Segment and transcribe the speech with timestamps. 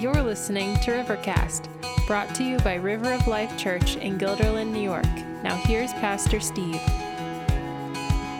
[0.00, 1.68] You're listening to Rivercast,
[2.06, 5.04] brought to you by River of Life Church in Guilderland, New York.
[5.44, 6.80] Now, here's Pastor Steve.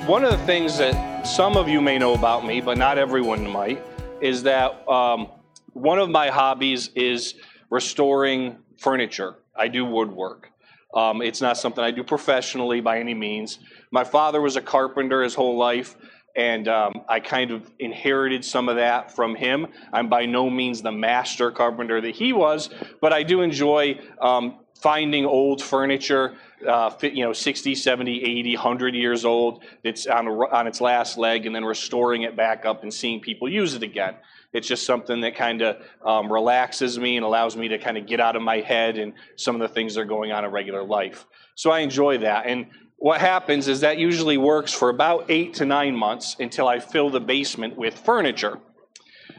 [0.06, 3.46] One of the things that some of you may know about me, but not everyone
[3.46, 3.84] might,
[4.22, 5.28] is that um,
[5.74, 7.34] one of my hobbies is
[7.68, 9.34] restoring furniture.
[9.54, 10.50] I do woodwork.
[10.94, 13.58] Um, it's not something I do professionally by any means.
[13.90, 15.94] My father was a carpenter his whole life,
[16.36, 19.66] and um, I kind of inherited some of that from him.
[19.92, 24.60] I'm by no means the master carpenter that he was, but I do enjoy um,
[24.80, 26.34] finding old furniture,
[26.66, 31.46] uh, you know, 60, 70, 80, 100 years old, that's on, on its last leg,
[31.46, 34.14] and then restoring it back up and seeing people use it again.
[34.52, 38.06] It's just something that kind of um, relaxes me and allows me to kind of
[38.06, 40.50] get out of my head and some of the things that are going on in
[40.50, 41.26] regular life.
[41.54, 42.46] So I enjoy that.
[42.46, 42.66] And
[43.00, 47.08] what happens is that usually works for about eight to nine months until I fill
[47.08, 48.58] the basement with furniture.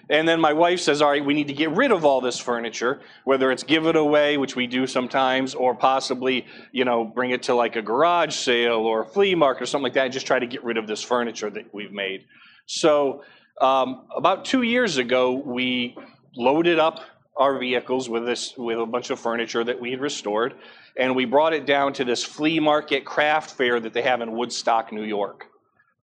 [0.10, 2.40] And then my wife says, All right, we need to get rid of all this
[2.40, 7.32] furniture, whether it's give it away, which we do sometimes, or possibly, you know, bring
[7.32, 10.14] it to like a garage sale or a flea market or something like that, and
[10.14, 12.26] just try to get rid of this furniture that we've made.
[12.66, 13.24] So
[13.62, 15.96] um, about two years ago, we
[16.36, 17.02] loaded up
[17.38, 20.56] our vehicles with this with a bunch of furniture that we had restored,
[20.98, 24.32] and we brought it down to this flea market craft fair that they have in
[24.32, 25.48] Woodstock, New York.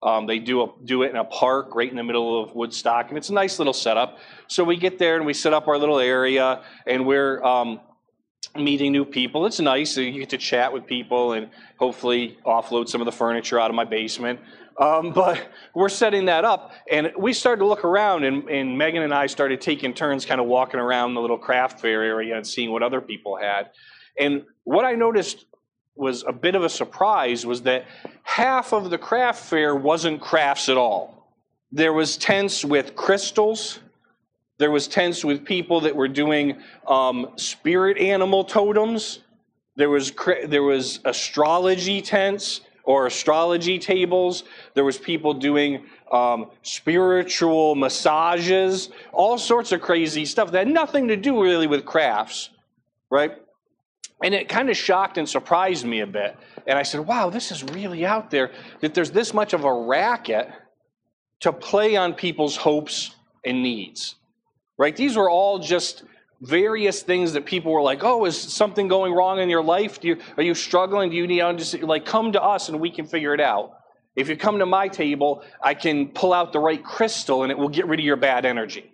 [0.02, 3.08] Um, they do a, do it in a park right in the middle of Woodstock,
[3.08, 4.18] and it's a nice little setup.
[4.46, 7.80] So we get there and we set up our little area, and we're um,
[8.56, 9.46] meeting new people.
[9.46, 9.96] It's nice.
[9.96, 13.77] You get to chat with people and hopefully offload some of the furniture out of
[13.77, 14.40] my basement.
[14.78, 19.02] Um, but we're setting that up, and we started to look around, and, and Megan
[19.02, 22.46] and I started taking turns kind of walking around the little craft fair area and
[22.46, 23.70] seeing what other people had.
[24.16, 25.46] And what I noticed
[25.96, 27.86] was a bit of a surprise was that
[28.22, 31.28] half of the craft fair wasn't crafts at all.
[31.72, 33.80] There was tents with crystals.
[34.59, 39.20] There was tents with people that were doing um, spirit animal totems.
[39.77, 40.13] There was
[40.46, 44.45] there was astrology tents or astrology tables.
[44.74, 51.08] There was people doing um, spiritual massages, all sorts of crazy stuff that had nothing
[51.08, 52.51] to do really with crafts,
[53.11, 53.33] right?
[54.23, 56.36] And it kind of shocked and surprised me a bit.
[56.67, 59.73] And I said, wow, this is really out there that there's this much of a
[59.73, 60.51] racket
[61.41, 63.14] to play on people's hopes
[63.45, 64.17] and needs,
[64.78, 64.96] right?
[64.96, 66.05] These were all just
[66.40, 70.00] various things that people were like, "Oh, is something going wrong in your life?
[70.00, 71.11] Do you are you struggling?
[71.11, 73.72] Do you need to like come to us and we can figure it out?
[74.17, 77.58] If you come to my table, I can pull out the right crystal and it
[77.58, 78.92] will get rid of your bad energy."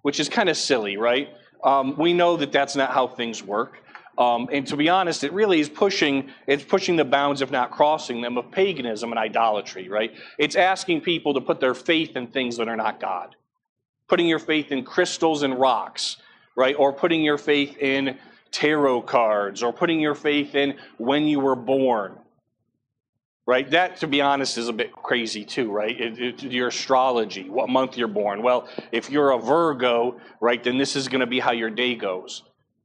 [0.00, 1.28] Which is kind of silly, right?
[1.62, 3.78] Um, we know that that's not how things work.
[4.18, 7.70] Um, and to be honest, it really is pushing, it's pushing the bounds, if not
[7.70, 10.12] crossing them, of paganism and idolatry, right?
[10.38, 13.36] It's asking people to put their faith in things that are not God
[14.08, 16.16] putting your faith in crystals and rocks,
[16.56, 16.74] right?
[16.78, 18.18] Or putting your faith in
[18.50, 22.18] tarot cards, or putting your faith in when you were born,
[23.46, 23.68] right?
[23.70, 25.98] That, to be honest, is a bit crazy too, right?
[25.98, 28.42] It, it, your astrology, what month you're born.
[28.42, 31.94] Well, if you're a Virgo, right, then this is going to be how your day
[31.94, 32.42] goes.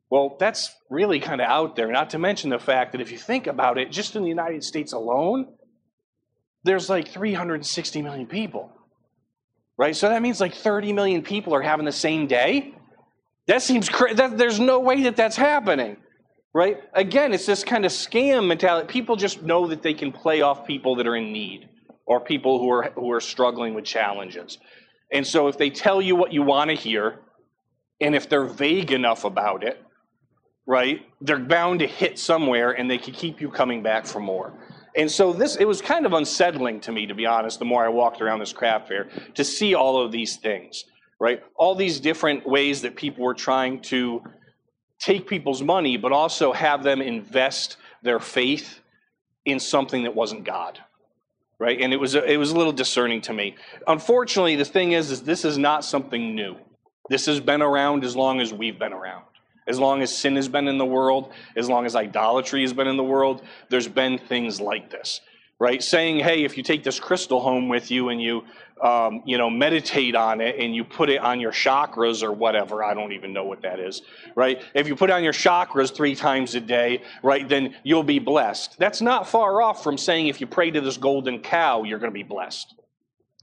[0.10, 3.18] Well, that's really kind of out there, not to mention the fact that if you
[3.18, 5.48] think about it, just in the United States alone,
[6.64, 8.72] there's like 360 million people
[9.78, 9.96] right?
[9.96, 12.74] So that means like 30 million people are having the same day.
[13.48, 14.16] That seems crazy.
[14.16, 15.98] There's no way that that's happening,
[16.54, 16.82] right?
[16.94, 18.88] Again, it's this kind of scam mentality.
[18.88, 21.70] People just know that they can play off people that are in need
[22.06, 24.58] or people who are who are struggling with challenges.
[25.12, 27.20] And so if they tell you what you want to hear,
[28.02, 29.82] and if they're vague enough about it,
[30.66, 34.54] right, they're bound to hit somewhere and they can keep you coming back for more.
[34.98, 37.86] And so this it was kind of unsettling to me, to be honest, the more
[37.86, 40.86] I walked around this craft fair, to see all of these things,
[41.20, 41.44] right?
[41.56, 44.24] All these different ways that people were trying to
[45.00, 48.80] take people's money, but also have them invest their faith
[49.46, 50.80] in something that wasn't God.
[51.60, 51.80] Right?
[51.82, 53.56] And it was a, it was a little discerning to me.
[53.88, 56.56] Unfortunately, the thing is, is this is not something new.
[57.10, 59.26] This has been around as long as we've been around.
[59.68, 62.88] As long as sin has been in the world, as long as idolatry has been
[62.88, 65.22] in the world, there's been things like this,
[65.60, 65.84] right?
[65.84, 68.44] Saying, hey, if you take this crystal home with you and you,
[68.82, 72.84] um, you know, meditate on it and you put it on your chakras or whatever,
[72.84, 74.04] I don't even know what that is,
[74.36, 74.62] right?
[74.74, 78.78] If you put on your chakras three times a day, right, then you'll be blessed.
[78.78, 82.12] That's not far off from saying if you pray to this golden cow, you're going
[82.12, 82.74] to be blessed.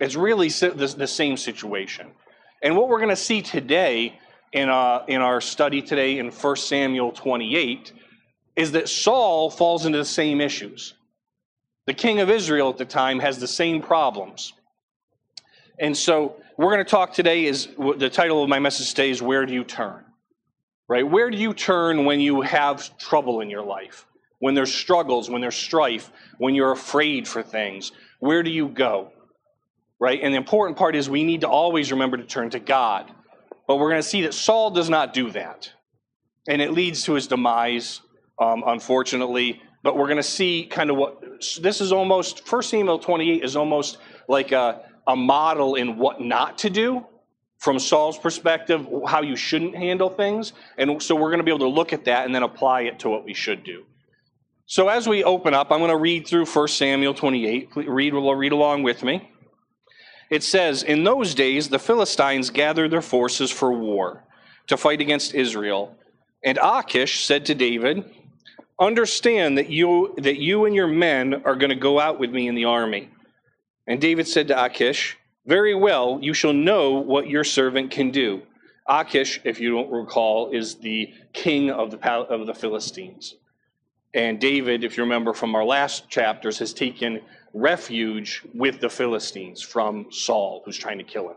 [0.01, 2.13] It's really the same situation.
[2.63, 4.19] And what we're going to see today
[4.55, 7.93] in, uh, in our study today in 1 Samuel 28
[8.55, 10.95] is that Saul falls into the same issues.
[11.87, 14.55] The king of Israel at the time has the same problems.
[15.79, 17.69] And so we're going to talk today is
[17.99, 20.05] the title of my message today is Where Do You Turn?
[20.87, 21.07] Right?
[21.07, 24.07] Where do you turn when you have trouble in your life?
[24.39, 27.91] When there's struggles, when there's strife, when you're afraid for things?
[28.21, 29.11] Where do you go?
[29.99, 30.21] Right?
[30.23, 33.11] And the important part is we need to always remember to turn to God.
[33.67, 35.71] But we're going to see that Saul does not do that.
[36.49, 38.01] And it leads to his demise,
[38.39, 39.63] um, unfortunately.
[39.83, 41.23] But we're going to see kind of what
[41.61, 46.59] this is almost, 1 Samuel 28 is almost like a, a model in what not
[46.59, 47.07] to do
[47.59, 50.53] from Saul's perspective, how you shouldn't handle things.
[50.77, 52.99] And so we're going to be able to look at that and then apply it
[53.01, 53.85] to what we should do.
[54.67, 57.71] So as we open up, I'm going to read through 1 Samuel 28.
[57.77, 59.31] Read, read along with me.
[60.31, 64.25] It says, In those days, the Philistines gathered their forces for war
[64.67, 65.97] to fight against Israel.
[66.43, 68.05] And Achish said to David,
[68.79, 72.49] Understand that you, that you and your men are going to go out with me
[72.49, 73.09] in the army.
[73.87, 75.17] And David said to Achish,
[75.47, 78.43] Very well, you shall know what your servant can do.
[78.87, 83.37] Achish, if you don't recall, is the king of the, of the Philistines.
[84.13, 87.21] And David, if you remember from our last chapters, has taken
[87.55, 91.37] refuge with the Philistines from Saul, who's trying to kill him.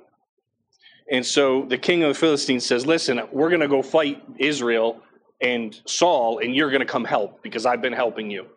[1.09, 5.01] And so the king of the Philistines says, Listen, we're going to go fight Israel
[5.39, 8.47] and Saul, and you're going to come help because I've been helping you.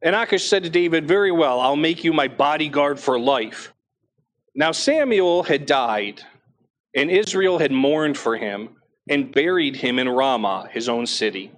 [0.00, 3.72] And Achish said to David, Very well, I'll make you my bodyguard for life.
[4.54, 6.22] Now Samuel had died,
[6.94, 8.76] and Israel had mourned for him
[9.08, 11.52] and buried him in Ramah, his own city.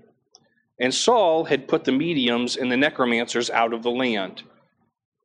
[0.81, 4.43] And Saul had put the mediums and the necromancers out of the land.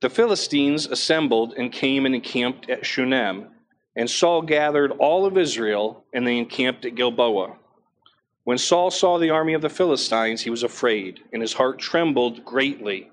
[0.02, 3.46] The Philistines assembled and came and encamped at Shunem.
[3.94, 7.54] And Saul gathered all of Israel, and they encamped at Gilboa.
[8.42, 12.44] When Saul saw the army of the Philistines, he was afraid, and his heart trembled
[12.44, 13.12] greatly.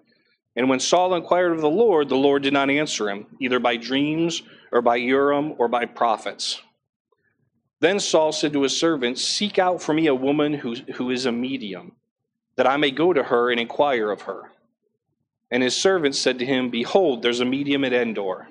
[0.55, 3.77] And when Saul inquired of the Lord, the Lord did not answer him, either by
[3.77, 4.41] dreams,
[4.71, 6.59] or by Urim, or by prophets.
[7.81, 11.27] Then Saul said to his servants, Seek out for me a woman who, who is
[11.27, 11.91] a medium,
[12.55, 14.53] that I may go to her and inquire of her.
[15.51, 18.47] And his servants said to him, Behold, there's a medium at Endor.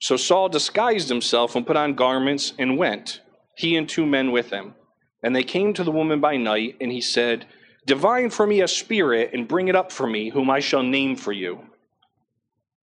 [0.00, 3.20] So Saul disguised himself and put on garments and went,
[3.56, 4.74] he and two men with him.
[5.22, 7.46] And they came to the woman by night, and he said,
[7.86, 11.16] Divine for me a spirit, and bring it up for me, whom I shall name
[11.16, 11.62] for you.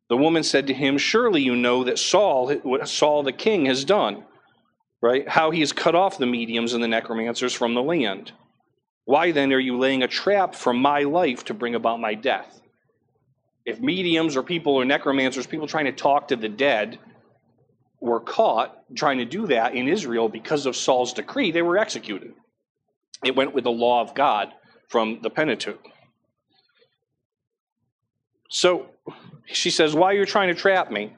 [0.10, 3.86] The woman said to him, Surely you know that Saul, what Saul the king has
[3.86, 4.26] done,
[5.02, 5.28] right?
[5.28, 8.34] How he has cut off the mediums and the necromancers from the land.
[9.06, 12.55] Why then are you laying a trap for my life to bring about my death?
[13.66, 17.00] If mediums or people or necromancers, people trying to talk to the dead,
[18.00, 22.34] were caught trying to do that in Israel because of Saul's decree, they were executed.
[23.24, 24.54] It went with the law of God
[24.88, 25.84] from the Pentateuch.
[28.50, 28.88] So
[29.46, 31.14] she says, Why are you trying to trap me?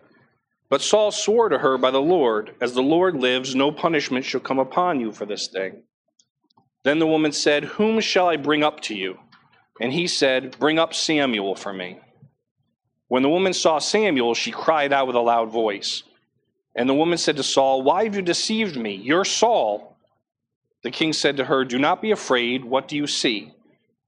[0.69, 4.41] But Saul swore to her by the Lord, As the Lord lives, no punishment shall
[4.41, 5.83] come upon you for this thing.
[6.83, 9.19] Then the woman said, Whom shall I bring up to you?
[9.81, 11.99] And he said, Bring up Samuel for me.
[13.07, 16.03] When the woman saw Samuel, she cried out with a loud voice.
[16.75, 18.95] And the woman said to Saul, Why have you deceived me?
[18.95, 19.97] You're Saul.
[20.83, 22.65] The king said to her, Do not be afraid.
[22.65, 23.53] What do you see?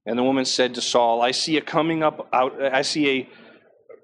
[0.06, 3.28] And the woman said to Saul, I see a coming up out I see a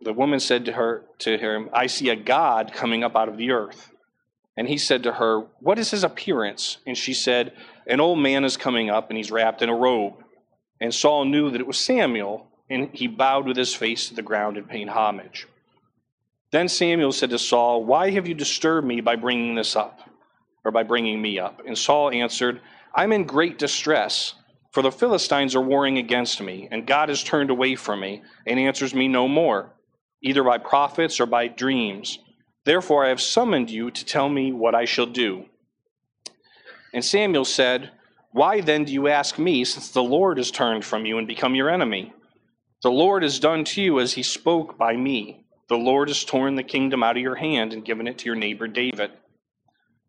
[0.03, 3.39] the woman said to her to him, I see a God coming up out of
[3.39, 3.91] the earth.
[4.57, 6.79] And he said to her, What is his appearance?
[6.87, 7.53] And she said,
[7.87, 10.15] An old man is coming up, and he's wrapped in a robe.
[10.81, 14.23] And Saul knew that it was Samuel, and he bowed with his face to the
[14.23, 15.46] ground and paid homage.
[16.50, 20.00] Then Samuel said to Saul, Why have you disturbed me by bringing this up,
[20.64, 21.62] or by bringing me up?
[21.66, 22.61] And Saul answered,
[22.94, 24.35] I'm in great distress
[24.76, 28.61] for the Philistines are warring against me, and God has turned away from me and
[28.61, 29.73] answers me no more,
[30.20, 32.18] either by prophets or by dreams.
[32.64, 35.46] Therefore I have summoned you to tell me what I shall do.
[36.92, 37.90] And Samuel said,
[38.32, 41.54] Why then do you ask me, since the Lord has turned from you and become
[41.54, 42.12] your enemy?
[42.87, 45.45] The Lord has done to you as he spoke by me.
[45.66, 48.37] The Lord has torn the kingdom out of your hand and given it to your
[48.37, 49.11] neighbor David.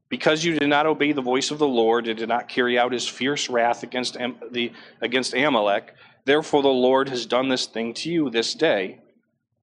[0.10, 2.91] Because you did not obey the voice of the Lord and did not carry out
[2.91, 7.96] his fierce wrath against, Am- the, against Amalek, therefore the Lord has done this thing
[7.96, 9.00] to you this day.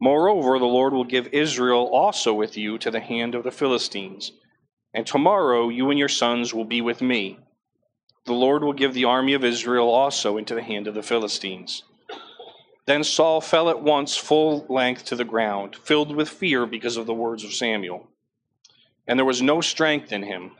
[0.00, 4.32] Moreover, the Lord will give Israel also with you to the hand of the Philistines.
[4.92, 7.38] And tomorrow you and your sons will be with me.
[8.26, 11.84] The Lord will give the army of Israel also into the hand of the Philistines.
[12.86, 17.06] Then Saul fell at once full length to the ground, filled with fear because of
[17.06, 18.08] the words of Samuel
[19.06, 20.52] and there was no strength in him,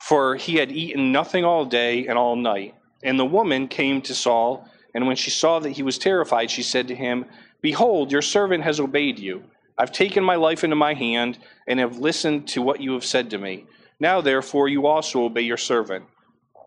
[0.00, 2.74] for he had eaten nothing all day and all night.
[3.02, 6.62] And the woman came to Saul, and when she saw that he was terrified, she
[6.62, 7.26] said to him,
[7.60, 9.44] Behold, your servant has obeyed you.
[9.76, 13.30] I've taken my life into my hand and have listened to what you have said
[13.30, 13.66] to me.
[14.00, 16.04] Now, therefore, you also obey your servant.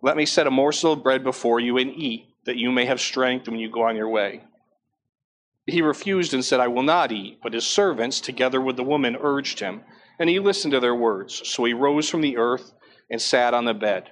[0.02, 3.00] Let me set a morsel of bread before you and eat, that you may have
[3.00, 4.42] strength when you go on your way.
[5.68, 7.40] He refused and said, I will not eat.
[7.44, 9.82] But his servants, together with the woman, urged him,
[10.20, 11.48] and he listened to their words.
[11.48, 12.74] So he rose from the earth
[13.10, 14.12] and sat on the bed.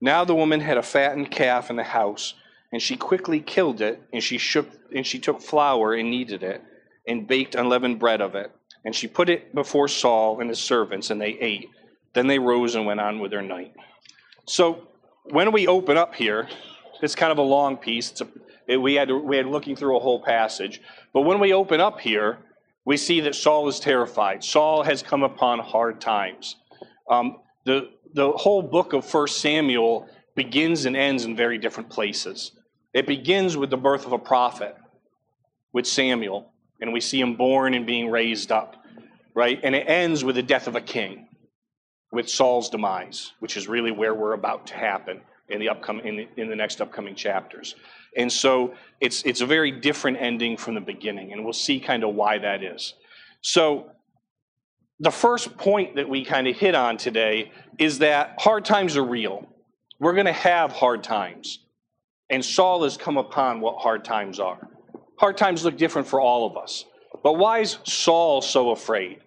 [0.00, 2.34] Now the woman had a fattened calf in the house,
[2.72, 6.62] and she quickly killed it, and she shook and she took flour and kneaded it,
[7.06, 8.50] and baked unleavened bread of it.
[8.84, 11.70] And she put it before Saul and his servants, and they ate.
[12.14, 13.72] Then they rose and went on with their night.
[14.46, 14.88] So
[15.24, 16.48] when we open up here,
[17.00, 18.10] it's kind of a long piece.
[18.10, 18.28] It's A,
[18.66, 20.80] it, we had we had looking through a whole passage,
[21.12, 22.38] but when we open up here,
[22.84, 24.42] we see that Saul is terrified.
[24.44, 26.56] Saul has come upon hard times.
[27.08, 32.52] Um, the the whole book of First Samuel begins and ends in very different places.
[32.94, 34.76] It begins with the birth of a prophet,
[35.72, 38.76] with Samuel, and we see him born and being raised up,
[39.34, 39.58] right?
[39.62, 41.28] And it ends with the death of a king
[42.10, 46.16] with Saul's demise, which is really where we're about to happen in the upcoming in
[46.16, 47.74] the, in the next upcoming chapters.
[48.16, 52.04] And so it's it's a very different ending from the beginning, and we'll see kind
[52.04, 52.94] of why that is.
[53.42, 53.90] So
[55.00, 59.04] the first point that we kind of hit on today is that hard times are
[59.04, 59.48] real.
[59.98, 61.58] We're going to have hard times.
[62.30, 64.68] And Saul has come upon what hard times are.
[65.18, 66.84] Hard times look different for all of us.
[67.22, 69.18] But why is Saul so afraid?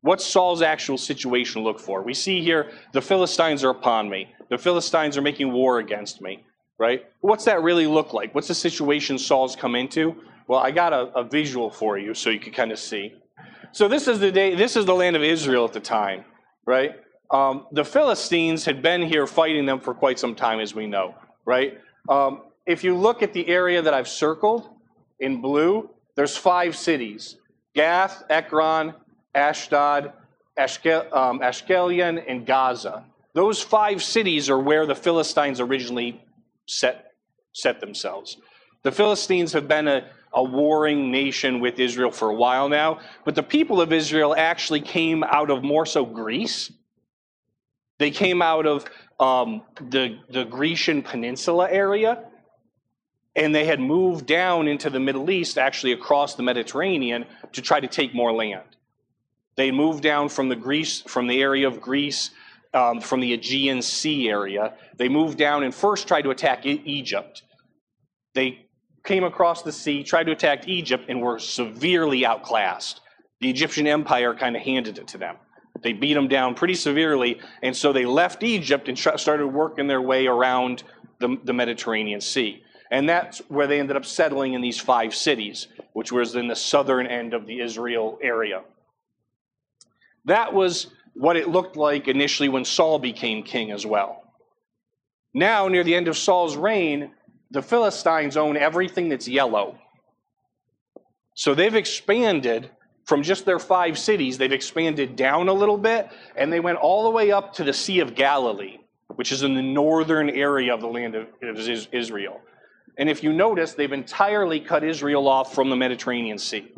[0.00, 2.02] What's Saul's actual situation look for?
[2.02, 4.34] We see here the Philistines are upon me.
[4.50, 6.44] The Philistines are making war against me,
[6.78, 7.04] right?
[7.20, 8.34] What's that really look like?
[8.34, 10.16] What's the situation Saul's come into?
[10.46, 13.14] Well, I got a, a visual for you so you can kind of see.
[13.72, 14.54] So this is the day.
[14.54, 16.24] This is the land of Israel at the time,
[16.64, 16.96] right?
[17.30, 21.14] Um, the Philistines had been here fighting them for quite some time, as we know,
[21.44, 21.78] right?
[22.08, 24.70] Um, if you look at the area that I've circled
[25.20, 27.36] in blue, there's five cities:
[27.74, 28.94] Gath, Ekron,
[29.34, 30.14] Ashdod,
[30.58, 33.04] Ashkel, um, Ashkelon, and Gaza.
[33.34, 36.22] Those five cities are where the Philistines originally
[36.66, 37.12] set,
[37.52, 38.36] set themselves.
[38.82, 43.34] The Philistines have been a, a warring nation with Israel for a while now, but
[43.34, 46.72] the people of Israel actually came out of more so Greece.
[47.98, 48.84] They came out of
[49.18, 52.24] um, the, the Grecian peninsula area,
[53.34, 57.80] and they had moved down into the Middle East, actually across the Mediterranean, to try
[57.80, 58.76] to take more land.
[59.56, 62.30] They moved down from the Greece, from the area of Greece,
[62.78, 64.74] um, from the Aegean Sea area.
[64.96, 67.42] They moved down and first tried to attack e- Egypt.
[68.34, 68.66] They
[69.04, 73.00] came across the sea, tried to attack Egypt, and were severely outclassed.
[73.40, 75.36] The Egyptian Empire kind of handed it to them.
[75.82, 80.02] They beat them down pretty severely, and so they left Egypt and started working their
[80.02, 80.82] way around
[81.20, 82.62] the, the Mediterranean Sea.
[82.90, 86.56] And that's where they ended up settling in these five cities, which was in the
[86.56, 88.62] southern end of the Israel area.
[90.24, 94.22] That was what it looked like initially when Saul became king as well.
[95.34, 97.10] Now, near the end of Saul's reign,
[97.50, 99.76] the Philistines own everything that's yellow.
[101.34, 102.70] So they've expanded
[103.04, 107.04] from just their five cities, they've expanded down a little bit, and they went all
[107.04, 108.78] the way up to the Sea of Galilee,
[109.16, 111.26] which is in the northern area of the land of
[111.92, 112.40] Israel.
[112.98, 116.70] And if you notice, they've entirely cut Israel off from the Mediterranean Sea.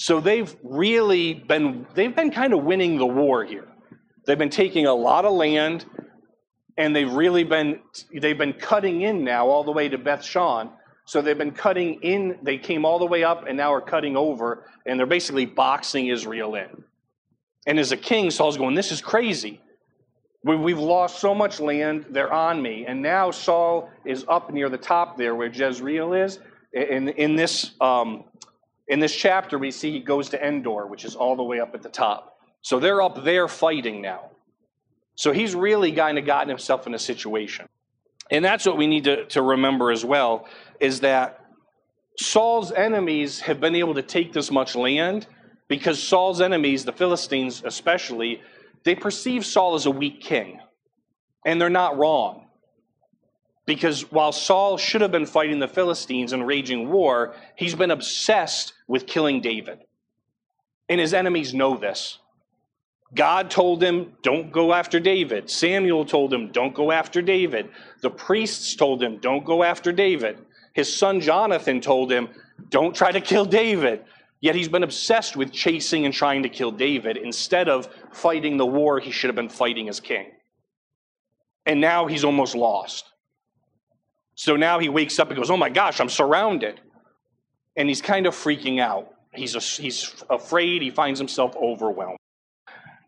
[0.00, 3.66] So they've really been they've been kind of winning the war here.
[4.24, 5.86] They've been taking a lot of land
[6.76, 7.80] and they've really been
[8.14, 10.70] they've been cutting in now all the way to Beth Shan.
[11.04, 14.16] So they've been cutting in, they came all the way up and now are cutting
[14.16, 16.84] over, and they're basically boxing Israel in.
[17.66, 19.60] And as a king, Saul's going, This is crazy.
[20.44, 22.86] We've lost so much land, they're on me.
[22.86, 26.38] And now Saul is up near the top there where Jezreel is.
[26.72, 28.24] In, in this um,
[28.88, 31.74] in this chapter, we see he goes to Endor, which is all the way up
[31.74, 32.38] at the top.
[32.62, 34.30] So they're up there fighting now.
[35.14, 37.68] So he's really kind of gotten himself in a situation.
[38.30, 40.46] And that's what we need to, to remember as well
[40.80, 41.44] is that
[42.18, 45.26] Saul's enemies have been able to take this much land
[45.68, 48.42] because Saul's enemies, the Philistines especially,
[48.84, 50.60] they perceive Saul as a weak king.
[51.44, 52.47] And they're not wrong.
[53.68, 58.72] Because while Saul should have been fighting the Philistines and raging war, he's been obsessed
[58.86, 59.80] with killing David.
[60.88, 62.18] And his enemies know this.
[63.14, 65.50] God told him, don't go after David.
[65.50, 67.68] Samuel told him, don't go after David.
[68.00, 70.38] The priests told him, don't go after David.
[70.72, 72.30] His son Jonathan told him,
[72.70, 74.02] don't try to kill David.
[74.40, 78.64] Yet he's been obsessed with chasing and trying to kill David instead of fighting the
[78.64, 80.30] war he should have been fighting as king.
[81.66, 83.04] And now he's almost lost.
[84.38, 86.80] So now he wakes up and goes, Oh my gosh, I'm surrounded.
[87.76, 89.12] And he's kind of freaking out.
[89.34, 90.80] He's, a, he's afraid.
[90.80, 92.18] He finds himself overwhelmed.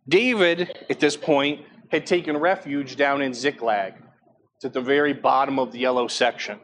[0.08, 3.94] David, at this point, had taken refuge down in Ziklag.
[4.56, 6.58] It's at the very bottom of the yellow section.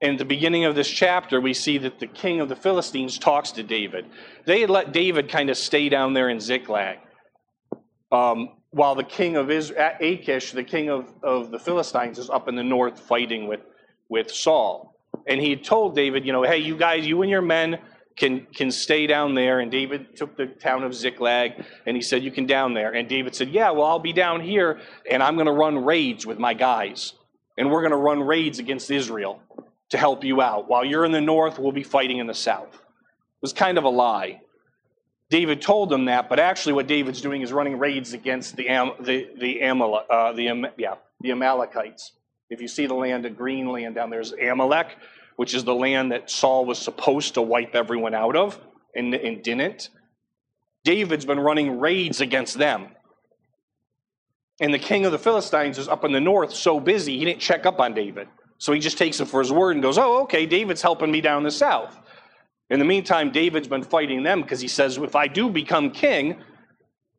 [0.00, 3.50] At the beginning of this chapter, we see that the king of the Philistines talks
[3.52, 4.06] to David.
[4.46, 6.98] They had let David kind of stay down there in Ziklag.
[8.12, 12.46] Um, while the king of Israel, Achish, the king of, of the Philistines, is up
[12.46, 13.60] in the north fighting with,
[14.10, 14.94] with Saul.
[15.26, 17.78] And he told David, you know, hey, you guys, you and your men
[18.16, 19.60] can, can stay down there.
[19.60, 22.92] And David took the town of Ziklag and he said, you can down there.
[22.92, 24.78] And David said, yeah, well, I'll be down here
[25.10, 27.14] and I'm going to run raids with my guys.
[27.56, 29.40] And we're going to run raids against Israel
[29.88, 30.68] to help you out.
[30.68, 32.74] While you're in the north, we'll be fighting in the south.
[32.74, 34.42] It was kind of a lie.
[35.28, 38.92] David told them that, but actually, what David's doing is running raids against the Am-
[39.00, 42.12] the the, Amal, uh, the yeah the Amalekites.
[42.48, 44.96] If you see the land, the green land down there is Amalek,
[45.36, 48.60] which is the land that Saul was supposed to wipe everyone out of
[48.94, 49.90] and, and didn't.
[50.84, 52.88] David's been running raids against them.
[54.60, 57.40] And the king of the Philistines is up in the north so busy, he didn't
[57.40, 58.28] check up on David.
[58.58, 61.20] So he just takes him for his word and goes, Oh, okay, David's helping me
[61.20, 61.98] down the south.
[62.68, 66.42] In the meantime, David's been fighting them because he says, If I do become king,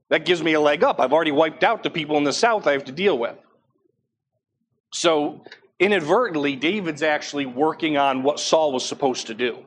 [0.10, 1.00] that gives me a leg up.
[1.00, 3.36] I've already wiped out the people in the south I have to deal with.
[4.94, 5.44] So
[5.80, 9.64] inadvertently, David's actually working on what Saul was supposed to do.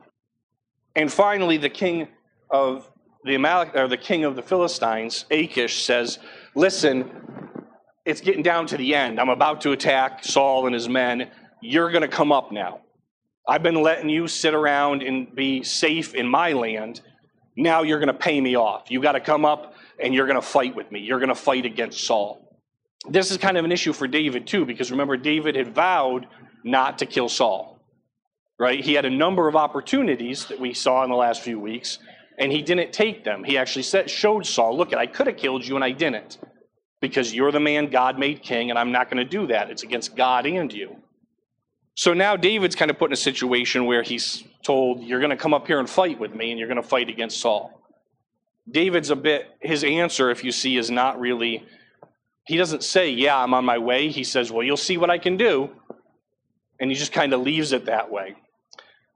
[0.95, 2.07] And finally, the king
[2.49, 2.89] of
[3.23, 6.19] the Amalek, or the king of the Philistines, Achish, says,
[6.55, 7.09] Listen,
[8.03, 9.19] it's getting down to the end.
[9.19, 11.29] I'm about to attack Saul and his men.
[11.61, 12.81] You're going to come up now.
[13.47, 17.01] I've been letting you sit around and be safe in my land.
[17.57, 18.89] Now you're going to pay me off.
[18.89, 20.99] You got to come up and you're going to fight with me.
[20.99, 22.47] You're going to fight against Saul.
[23.09, 26.27] This is kind of an issue for David, too, because remember, David had vowed
[26.63, 27.79] not to kill Saul,
[28.59, 28.83] right?
[28.83, 31.97] He had a number of opportunities that we saw in the last few weeks,
[32.37, 33.43] and he didn't take them.
[33.43, 36.37] He actually said, showed Saul, look, I could have killed you, and I didn't,
[37.01, 39.71] because you're the man God made king, and I'm not going to do that.
[39.71, 40.97] It's against God and you.
[41.95, 45.37] So now David's kind of put in a situation where he's told, You're going to
[45.37, 47.79] come up here and fight with me, and you're going to fight against Saul.
[48.69, 51.65] David's a bit, his answer, if you see, is not really,
[52.45, 54.09] he doesn't say, Yeah, I'm on my way.
[54.09, 55.69] He says, Well, you'll see what I can do.
[56.79, 58.35] And he just kind of leaves it that way.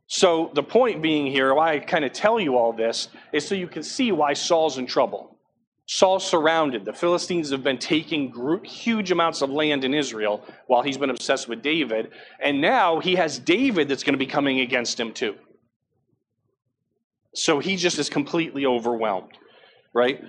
[0.07, 3.55] So the point being here, why I kind of tell you all this, is so
[3.55, 5.35] you can see why Saul's in trouble.
[5.88, 6.84] Saul's surrounded.
[6.84, 11.48] The Philistines have been taking huge amounts of land in Israel while he's been obsessed
[11.48, 12.12] with David.
[12.39, 15.36] And now he has David that's going to be coming against him too.
[17.36, 19.34] So he just is completely overwhelmed,
[19.93, 20.24] right?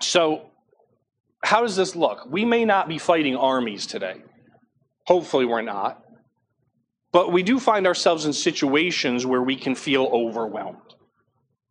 [0.00, 0.50] So,
[1.42, 2.26] how does this look?
[2.30, 4.22] We may not be fighting armies today.
[5.06, 6.04] Hopefully, we're not.
[7.10, 10.91] But we do find ourselves in situations where we can feel overwhelmed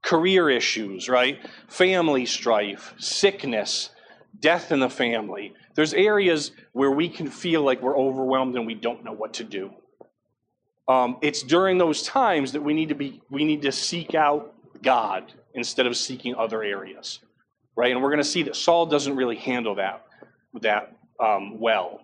[0.01, 1.39] career issues, right?
[1.67, 3.89] Family strife, sickness,
[4.39, 5.53] death in the family.
[5.75, 9.43] There's areas where we can feel like we're overwhelmed and we don't know what to
[9.43, 9.71] do.
[10.87, 14.53] Um, it's during those times that we need to be we need to seek out
[14.81, 17.19] God instead of seeking other areas,
[17.75, 17.91] right?
[17.91, 20.05] And we're going to see that Saul doesn't really handle that
[20.61, 22.01] that um, well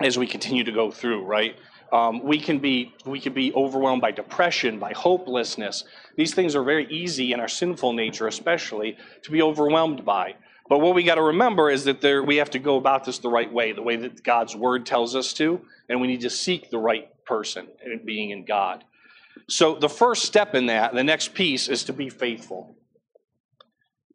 [0.00, 1.56] as we continue to go through, right?
[1.94, 5.84] Um, we can be we can be overwhelmed by depression, by hopelessness.
[6.16, 10.34] These things are very easy in our sinful nature, especially to be overwhelmed by.
[10.68, 13.18] But what we got to remember is that there, we have to go about this
[13.18, 16.30] the right way, the way that God's word tells us to, and we need to
[16.30, 18.82] seek the right person, and being in God.
[19.48, 22.74] So the first step in that, the next piece, is to be faithful.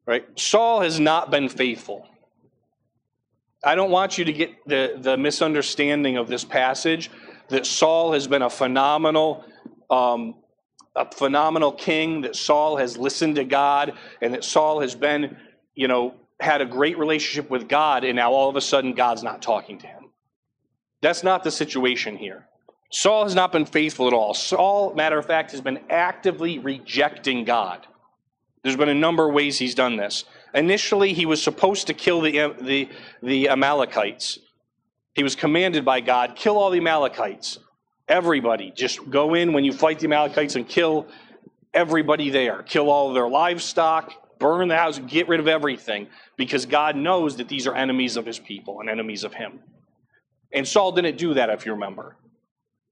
[0.05, 0.27] Right?
[0.37, 2.07] Saul has not been faithful.
[3.63, 7.09] I don't want you to get the, the misunderstanding of this passage
[7.49, 9.43] that Saul has been a phenomenal,
[9.89, 10.35] um,
[10.95, 15.38] a phenomenal king, that Saul has listened to God, and that Saul has been,
[15.75, 19.23] you know, had a great relationship with God, and now all of a sudden God's
[19.23, 20.09] not talking to him.
[21.01, 22.45] That's not the situation here.
[22.91, 24.33] Saul has not been faithful at all.
[24.33, 27.85] Saul, matter of fact, has been actively rejecting God.
[28.63, 30.25] There's been a number of ways he's done this.
[30.53, 32.89] Initially, he was supposed to kill the, the,
[33.21, 34.39] the Amalekites.
[35.15, 37.60] He was commanded by God kill all the Amalekites.
[38.08, 38.72] Everybody.
[38.72, 41.08] Just go in when you fight the Amalekites and kill
[41.74, 42.63] everybody there.
[42.63, 46.08] Kill all their livestock, burn the house, get rid of everything.
[46.36, 49.60] Because God knows that these are enemies of his people and enemies of him.
[50.52, 52.15] And Saul didn't do that, if you remember.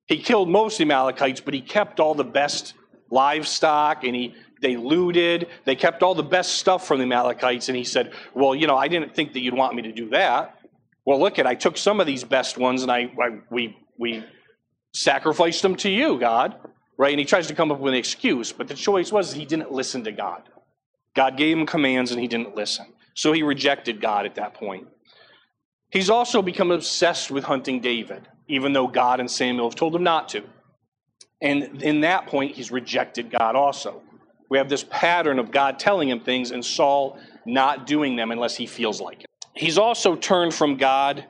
[0.06, 2.76] He killed most of the Amalekites, but he kept all the best
[3.10, 5.48] livestock and he they looted.
[5.66, 7.70] They kept all the best stuff from the Amalekites.
[7.70, 10.10] And he said, Well, you know, I didn't think that you'd want me to do
[10.10, 10.57] that.
[11.08, 14.26] Well, look at I took some of these best ones and I, I we we
[14.94, 16.56] sacrificed them to you, God.
[16.98, 17.12] right?
[17.12, 19.72] And he tries to come up with an excuse, but the choice was he didn't
[19.72, 20.44] listen to God.
[21.16, 22.88] God gave him commands and he didn't listen.
[23.16, 24.88] So he rejected God at that point.
[25.92, 30.04] He's also become obsessed with hunting David, even though God and Samuel have told him
[30.04, 30.44] not to.
[31.42, 34.04] And in that point, he's rejected God also.
[34.50, 38.58] We have this pattern of God telling him things and Saul not doing them unless
[38.58, 39.27] he feels like it.
[39.58, 41.26] He's also turned from God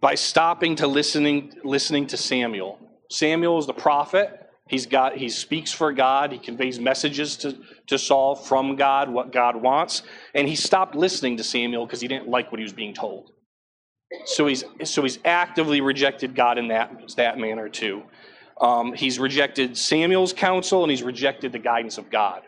[0.00, 2.78] by stopping to listening listening to Samuel.
[3.10, 4.42] Samuel is the prophet.
[4.68, 6.32] He's got he speaks for God.
[6.32, 10.02] He conveys messages to, to Saul from God, what God wants.
[10.34, 13.30] And he stopped listening to Samuel because he didn't like what he was being told.
[14.24, 18.02] So he's so he's actively rejected God in that that manner too.
[18.60, 22.42] Um, he's rejected Samuel's counsel and he's rejected the guidance of God.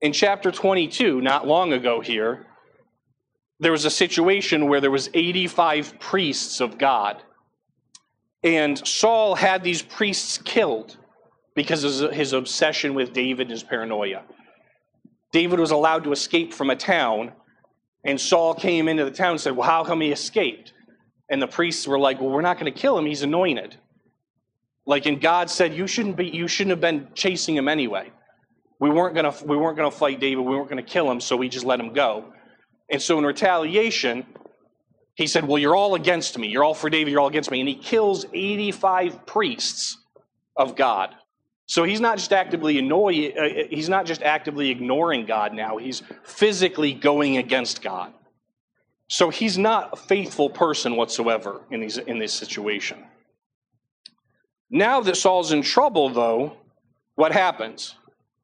[0.00, 2.46] In chapter 22, not long ago here,
[3.58, 7.22] there was a situation where there was 85 priests of God.
[8.42, 10.96] And Saul had these priests killed
[11.54, 14.22] because of his obsession with David and his paranoia.
[15.32, 17.32] David was allowed to escape from a town,
[18.04, 20.72] and Saul came into the town and said, Well, how come he escaped?
[21.28, 23.76] And the priests were like, Well, we're not going to kill him, he's anointed.
[24.84, 28.12] Like, and God said, You shouldn't be, you shouldn't have been chasing him anyway.
[28.78, 31.48] We weren't gonna we weren't gonna fight David, we weren't gonna kill him, so we
[31.48, 32.32] just let him go.
[32.88, 34.26] And so in retaliation,
[35.14, 36.48] he said, Well, you're all against me.
[36.48, 37.60] You're all for David, you're all against me.
[37.60, 39.98] And he kills 85 priests
[40.56, 41.14] of God.
[41.66, 46.02] So he's not just actively annoy, uh, he's not just actively ignoring God now, he's
[46.22, 48.12] physically going against God.
[49.08, 53.04] So he's not a faithful person whatsoever in, these, in this situation.
[54.70, 56.56] Now that Saul's in trouble, though,
[57.14, 57.94] what happens?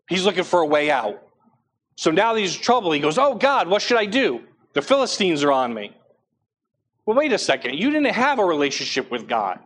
[0.09, 1.21] He's looking for a way out.
[2.03, 4.41] So now he's in trouble, he goes, Oh God, what should I do?
[4.73, 5.93] The Philistines are on me.
[7.07, 7.77] Well, wait a second.
[7.79, 9.61] You didn't have a relationship with God.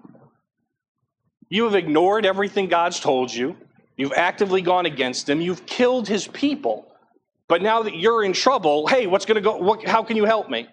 [1.49, 3.57] You have ignored everything God's told you.
[3.97, 5.41] You've actively gone against him.
[5.41, 6.93] You've killed his people.
[7.49, 9.57] But now that you're in trouble, hey, what's going to go?
[9.57, 10.69] What, how can you help me?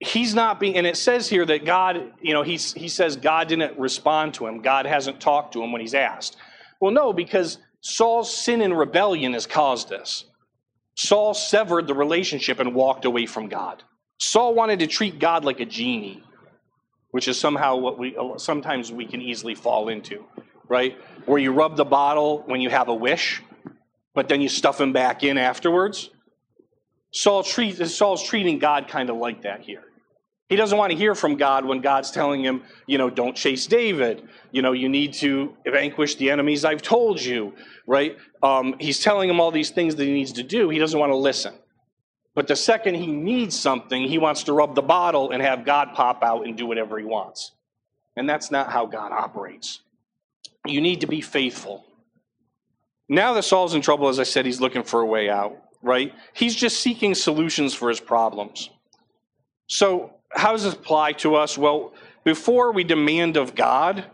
[0.00, 3.48] He's not being, and it says here that God, you know, he's, he says God
[3.48, 4.60] didn't respond to him.
[4.60, 6.36] God hasn't talked to him when he's asked.
[6.78, 10.26] Well, no, because Saul's sin and rebellion has caused this.
[10.98, 13.84] Saul severed the relationship and walked away from God.
[14.18, 16.24] Saul wanted to treat God like a genie,
[17.12, 20.24] which is somehow what we sometimes we can easily fall into,
[20.66, 20.98] right?
[21.24, 23.40] Where you rub the bottle when you have a wish,
[24.12, 26.10] but then you stuff him back in afterwards.
[27.12, 29.84] Saul treat, Saul's treating God kind of like that here.
[30.48, 33.66] He doesn't want to hear from God when God's telling him, you know, don't chase
[33.66, 34.26] David.
[34.50, 37.52] You know, you need to vanquish the enemies I've told you,
[37.86, 38.16] right?
[38.42, 40.70] Um, he's telling him all these things that he needs to do.
[40.70, 41.54] He doesn't want to listen.
[42.34, 45.90] But the second he needs something, he wants to rub the bottle and have God
[45.94, 47.52] pop out and do whatever he wants.
[48.16, 49.80] And that's not how God operates.
[50.66, 51.84] You need to be faithful.
[53.08, 56.12] Now that Saul's in trouble, as I said, he's looking for a way out, right?
[56.32, 58.70] He's just seeking solutions for his problems.
[59.66, 61.56] So how does this apply to us?
[61.56, 61.92] Well,
[62.24, 64.04] before we demand of God,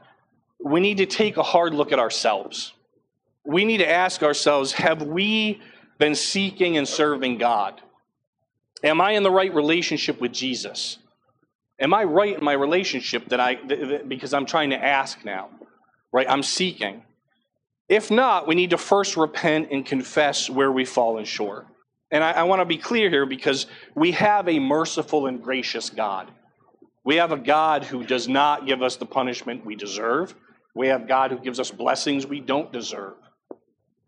[0.62, 2.72] we need to take a hard look at ourselves.
[3.44, 5.60] We need to ask ourselves have we
[5.98, 7.80] been seeking and serving God?
[8.82, 10.98] Am I in the right relationship with Jesus?
[11.78, 13.56] Am I right in my relationship that I
[14.06, 15.50] because I'm trying to ask now?
[16.12, 16.26] Right?
[16.28, 17.02] I'm seeking.
[17.88, 21.66] If not, we need to first repent and confess where we've fallen short.
[22.10, 25.90] And I, I want to be clear here because we have a merciful and gracious
[25.90, 26.30] God.
[27.04, 30.34] We have a God who does not give us the punishment we deserve.
[30.74, 33.14] We have God who gives us blessings we don't deserve.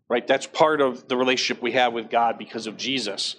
[0.09, 0.25] Right?
[0.25, 3.35] That's part of the relationship we have with God because of Jesus.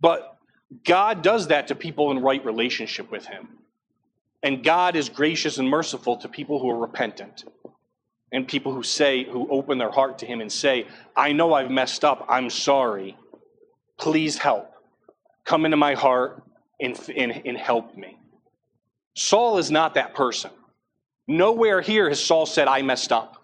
[0.00, 0.36] But
[0.84, 3.48] God does that to people in right relationship with Him.
[4.42, 7.44] And God is gracious and merciful to people who are repentant
[8.30, 11.70] and people who say, who open their heart to Him and say, I know I've
[11.70, 12.26] messed up.
[12.28, 13.16] I'm sorry.
[13.98, 14.72] Please help.
[15.44, 16.42] Come into my heart
[16.80, 18.18] and, and, and help me.
[19.14, 20.50] Saul is not that person.
[21.28, 23.42] Nowhere here has Saul said, I messed up.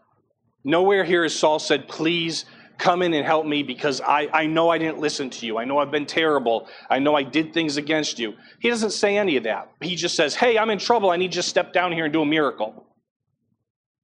[0.64, 2.44] Nowhere here has Saul said, please
[2.78, 5.58] come in and help me because I, I know I didn't listen to you.
[5.58, 6.68] I know I've been terrible.
[6.90, 8.34] I know I did things against you.
[8.60, 9.70] He doesn't say any of that.
[9.80, 11.10] He just says, hey, I'm in trouble.
[11.10, 12.86] I need you to step down here and do a miracle.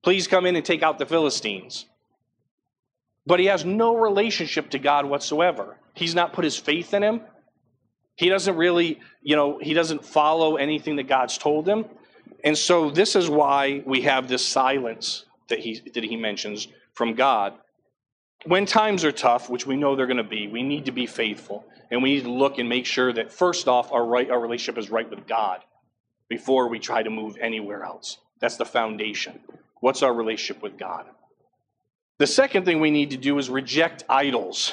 [0.02, 1.87] Please come in and take out the Philistines.
[3.26, 5.76] But he has no relationship to God whatsoever.
[5.98, 7.22] He's not put his faith in him.
[8.14, 11.84] He doesn't really, you know, he doesn't follow anything that God's told him.
[12.44, 17.14] And so this is why we have this silence that he that he mentions from
[17.14, 17.54] God.
[18.44, 21.06] When times are tough, which we know they're going to be, we need to be
[21.06, 21.64] faithful.
[21.90, 24.78] And we need to look and make sure that first off our right our relationship
[24.78, 25.61] is right with God
[26.28, 28.18] before we try to move anywhere else.
[28.40, 29.40] That's the foundation.
[29.80, 31.06] What's our relationship with God?
[32.18, 34.72] The second thing we need to do is reject idols.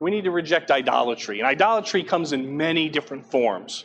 [0.00, 1.38] We need to reject idolatry.
[1.38, 3.84] And idolatry comes in many different forms.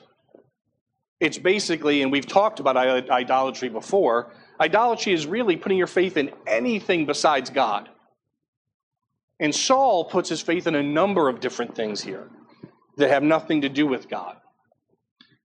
[1.19, 6.31] It's basically, and we've talked about idolatry before, idolatry is really putting your faith in
[6.47, 7.89] anything besides God.
[9.39, 12.29] And Saul puts his faith in a number of different things here
[12.97, 14.37] that have nothing to do with God.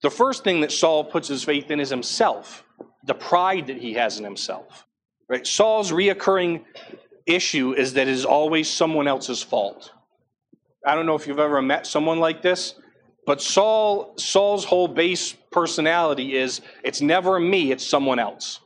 [0.02, 2.64] The first thing that Saul puts his faith in is himself,
[3.04, 4.86] the pride that he has in himself.
[5.28, 5.46] Right?
[5.46, 6.64] Saul's reoccurring
[7.26, 9.92] issue is that it is always someone else's fault.
[10.86, 12.74] I don't know if you've ever met someone like this,
[13.26, 18.60] but Saul Saul's whole base personality is it's never me, it's someone else.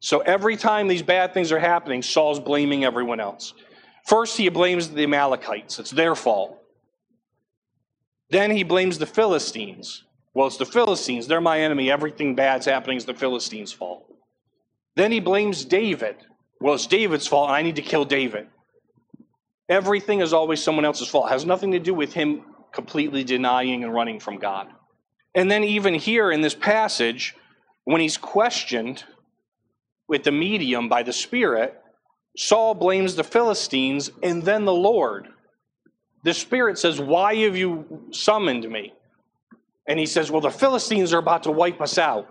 [0.00, 3.52] So every time these bad things are happening, Saul's blaming everyone else.
[4.06, 6.56] First, he blames the Amalekites, it's their fault.
[8.30, 10.04] Then he blames the Philistines.
[10.32, 11.90] Well, it's the Philistines, they're my enemy.
[11.90, 14.06] Everything bad's happening is the Philistines' fault.
[14.96, 16.16] Then he blames David.
[16.60, 18.46] Well, it's David's fault, and I need to kill David.
[19.70, 21.28] Everything is always someone else's fault.
[21.28, 24.68] It has nothing to do with him completely denying and running from God.
[25.34, 27.36] And then, even here in this passage,
[27.84, 29.04] when he's questioned
[30.08, 31.80] with the medium by the Spirit,
[32.36, 35.28] Saul blames the Philistines and then the Lord.
[36.24, 38.92] The Spirit says, Why have you summoned me?
[39.86, 42.28] And he says, Well, the Philistines are about to wipe us out.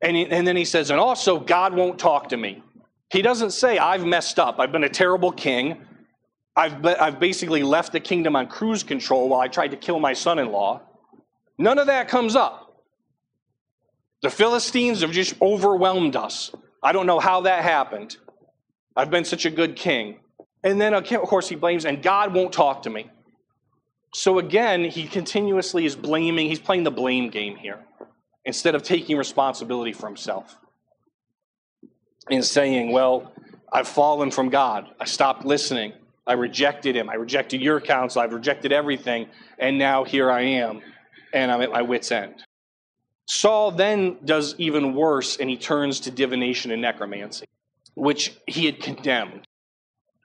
[0.00, 2.62] And, he, and then he says, And also, God won't talk to me.
[3.10, 4.60] He doesn't say, I've messed up.
[4.60, 5.84] I've been a terrible king.
[6.56, 10.14] I've, I've basically left the kingdom on cruise control while I tried to kill my
[10.14, 10.80] son in law.
[11.58, 12.82] None of that comes up.
[14.22, 16.50] The Philistines have just overwhelmed us.
[16.82, 18.16] I don't know how that happened.
[18.96, 20.20] I've been such a good king.
[20.64, 23.10] And then, of course, he blames, and God won't talk to me.
[24.14, 27.84] So again, he continuously is blaming, he's playing the blame game here
[28.46, 30.56] instead of taking responsibility for himself
[32.30, 33.32] and saying, Well,
[33.70, 34.88] I've fallen from God.
[34.98, 35.92] I stopped listening.
[36.26, 37.08] I rejected him.
[37.08, 38.22] I rejected your counsel.
[38.22, 39.28] I've rejected everything.
[39.58, 40.80] And now here I am,
[41.32, 42.44] and I'm at my wits' end.
[43.26, 47.46] Saul then does even worse, and he turns to divination and necromancy,
[47.94, 49.46] which he had condemned.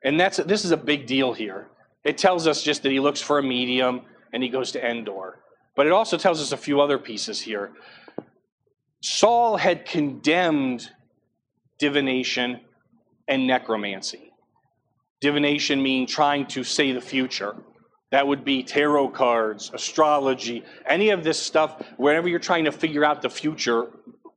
[0.03, 1.67] And that's this is a big deal here.
[2.03, 4.01] It tells us just that he looks for a medium
[4.33, 5.39] and he goes to Endor.
[5.75, 7.71] But it also tells us a few other pieces here.
[9.01, 10.89] Saul had condemned
[11.77, 12.61] divination
[13.27, 14.30] and necromancy.
[15.21, 17.55] Divination meaning trying to say the future.
[18.11, 23.05] That would be tarot cards, astrology, any of this stuff, whenever you're trying to figure
[23.05, 23.87] out the future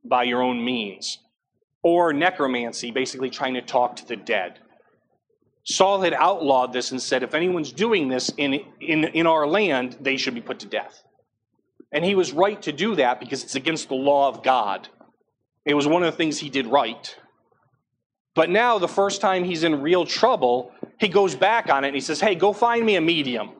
[0.05, 1.19] by your own means.
[1.83, 4.59] Or necromancy, basically trying to talk to the dead.
[5.65, 9.97] Saul had outlawed this and said, if anyone's doing this in, in, in our land,
[9.99, 11.03] they should be put to death.
[11.91, 14.87] And he was right to do that because it's against the law of God.
[15.65, 17.15] It was one of the things he did right.
[18.35, 21.95] But now, the first time he's in real trouble, he goes back on it and
[21.95, 23.51] he says, Hey, go find me a medium.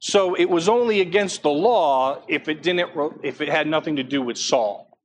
[0.00, 2.90] So it was only against the law if it didn't
[3.22, 4.98] if it had nothing to do with Saul.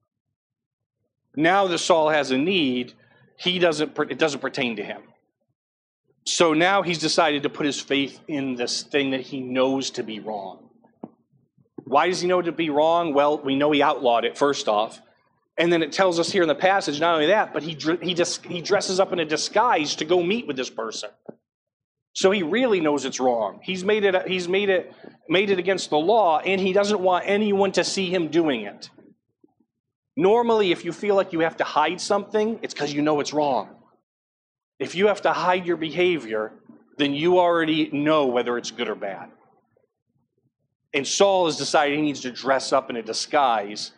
[1.36, 2.94] Now that Saul has a need,
[3.38, 5.02] he doesn't it doesn't pertain to him.
[6.26, 10.04] So now he's decided to put his faith in this thing that he knows to
[10.04, 10.70] be wrong.
[11.84, 13.14] Why does he know to be wrong?
[13.14, 15.00] Well, we know he outlawed it, first off.
[15.58, 18.16] And then it tells us here in the passage, not only that, but he, he,
[18.48, 21.10] he dresses up in a disguise to go meet with this person.
[22.14, 23.60] So he really knows it's wrong.
[23.64, 24.94] He's made it, he's made it,
[25.30, 28.90] made it against the law, and he doesn't want anyone to see him doing it.
[30.18, 33.34] Normally, if you feel like you have to hide something, it's because you know it's
[33.34, 33.76] wrong.
[34.80, 36.54] If you have to hide your behavior,
[36.98, 39.30] then you already know whether it's good or bad.
[40.94, 43.92] And Saul has decided he needs to dress up in a disguise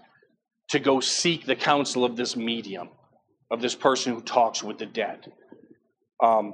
[0.70, 2.90] to go seek the counsel of this medium,
[3.50, 5.32] of this person who talks with the dead,
[6.22, 6.54] um,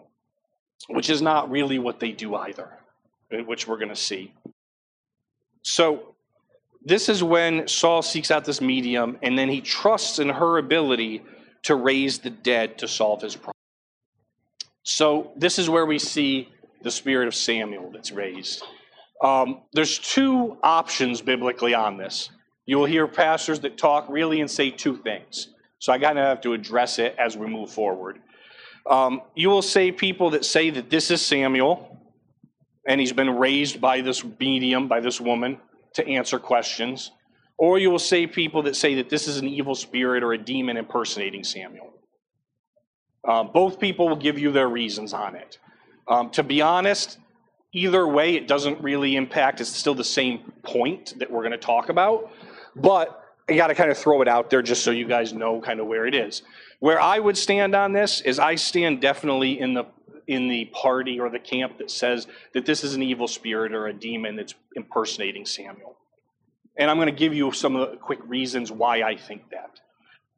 [0.88, 2.70] which is not really what they do either,
[3.46, 4.34] which we're going to see.
[5.64, 6.16] So,
[6.86, 11.24] this is when Saul seeks out this medium, and then he trusts in her ability
[11.64, 13.54] to raise the dead to solve his problem.
[14.84, 16.50] So this is where we see
[16.82, 18.64] the spirit of Samuel that's raised.
[19.24, 22.30] Um, there's two options biblically on this.
[22.66, 25.50] You will hear pastors that talk really and say two things.
[25.80, 28.20] So I kind of have to address it as we move forward.
[28.90, 32.00] Um, you will say people that say that this is Samuel,
[32.88, 35.60] and he's been raised by this medium, by this woman,
[35.94, 37.12] to answer questions.
[37.58, 40.38] Or you will say people that say that this is an evil spirit or a
[40.38, 41.94] demon impersonating Samuel.
[43.26, 45.60] Uh, both people will give you their reasons on it.
[46.08, 47.20] Um, to be honest,
[47.74, 49.62] either way, it doesn't really impact.
[49.62, 52.32] It's still the same point that we're going to talk about.
[52.76, 55.62] But I got to kind of throw it out there just so you guys know
[55.62, 56.44] kind of where it is.
[56.80, 59.86] Where I would stand on this is I stand definitely in the
[60.28, 63.88] in the party or the camp that says that this is an evil spirit or
[63.88, 65.98] a demon that's impersonating Samuel.
[66.78, 69.82] And I'm going to give you some of the quick reasons why I think that.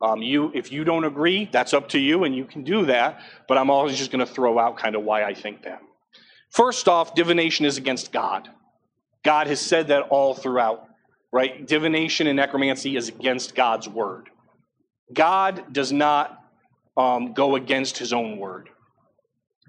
[0.02, 3.22] Um, you, if you don't agree, that's up to you, and you can do that.
[3.48, 5.82] But I'm always just going to throw out kind of why I think that.
[6.50, 8.50] First off, divination is against God.
[9.24, 10.88] God has said that all throughout,
[11.36, 11.68] right?
[11.68, 14.30] Divination and necromancy is against God's word.
[15.14, 16.42] God does not
[16.96, 18.70] um, go against his own word.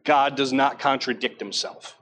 [0.04, 1.96] God does not contradict himself.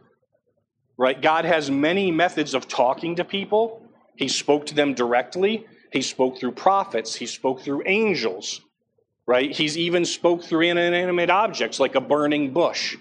[0.98, 1.18] Right?
[1.18, 3.81] God has many methods of talking to people.
[4.16, 5.64] He spoke to them directly.
[5.94, 7.14] He spoke through prophets.
[7.14, 8.61] He spoke through angels.
[9.27, 9.50] Right?
[9.50, 12.98] He's even spoke through inanimate objects like a burning bush.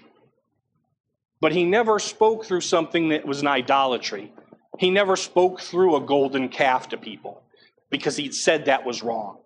[1.42, 4.32] But he never spoke through something that was an idolatry.
[4.78, 7.42] He never spoke through a golden calf to people
[7.90, 9.38] because he'd said that was wrong.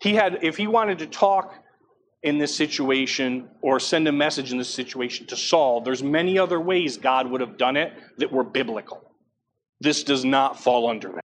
[0.00, 1.54] He had, if he wanted to talk
[2.22, 6.60] in this situation or send a message in this situation to Saul, there's many other
[6.60, 9.12] ways God would have done it that were biblical.
[9.80, 11.24] This does not fall under that.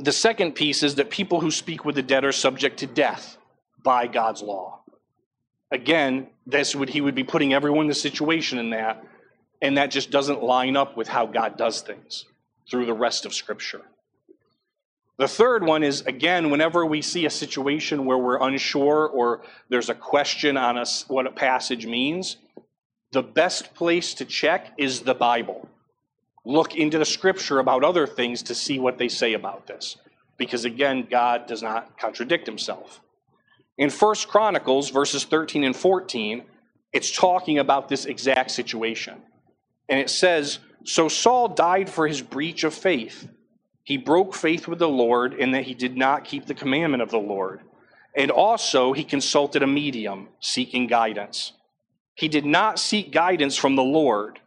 [0.00, 3.36] The second piece is that people who speak with the dead are subject to death
[3.82, 4.80] by God's law.
[5.70, 9.04] Again, this would he would be putting everyone in the situation in that,
[9.60, 12.24] and that just doesn't line up with how God does things
[12.70, 13.82] through the rest of Scripture.
[15.18, 19.88] The third one is again, whenever we see a situation where we're unsure or there's
[19.88, 22.36] a question on us what a passage means,
[23.10, 25.68] the best place to check is the Bible.
[26.44, 29.96] Look into the scripture about other things to see what they say about this.
[30.36, 33.00] Because again, God does not contradict himself.
[33.76, 36.44] In First Chronicles, verses 13 and 14,
[36.92, 39.20] it's talking about this exact situation.
[39.88, 43.28] And it says, So Saul died for his breach of faith
[43.88, 47.10] he broke faith with the Lord in that he did not keep the commandment of
[47.10, 47.62] the Lord.
[48.14, 51.54] And also, he consulted a medium seeking guidance.
[52.14, 54.40] He did not seek guidance from the Lord.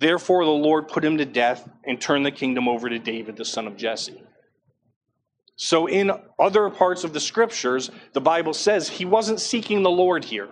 [0.00, 3.44] Therefore, the Lord put him to death and turned the kingdom over to David, the
[3.44, 4.20] son of Jesse.
[5.54, 10.24] So, in other parts of the scriptures, the Bible says he wasn't seeking the Lord
[10.24, 10.48] here.